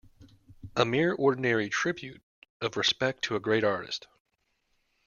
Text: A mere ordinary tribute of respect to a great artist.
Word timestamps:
A 0.75 0.83
mere 0.83 1.13
ordinary 1.13 1.69
tribute 1.69 2.23
of 2.59 2.75
respect 2.75 3.21
to 3.25 3.35
a 3.35 3.39
great 3.39 3.63
artist. 3.63 4.07